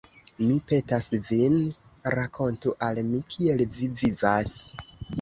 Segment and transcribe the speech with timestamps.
[0.45, 1.59] Mi petas vin,
[2.17, 4.61] rakontu al mi, kiel vi vivas.